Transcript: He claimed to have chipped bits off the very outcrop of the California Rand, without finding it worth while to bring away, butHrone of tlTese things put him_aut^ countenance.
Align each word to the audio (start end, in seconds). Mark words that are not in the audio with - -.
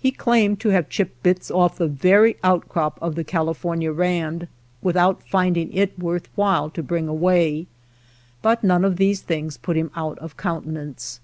He 0.00 0.10
claimed 0.10 0.58
to 0.60 0.70
have 0.70 0.88
chipped 0.88 1.22
bits 1.22 1.50
off 1.50 1.76
the 1.76 1.86
very 1.86 2.38
outcrop 2.42 2.98
of 3.02 3.14
the 3.14 3.24
California 3.24 3.92
Rand, 3.92 4.48
without 4.80 5.22
finding 5.28 5.70
it 5.74 5.98
worth 5.98 6.28
while 6.34 6.70
to 6.70 6.82
bring 6.82 7.08
away, 7.08 7.66
butHrone 8.42 8.86
of 8.86 8.94
tlTese 8.94 9.18
things 9.18 9.58
put 9.58 9.76
him_aut^ 9.76 10.36
countenance. 10.38 11.20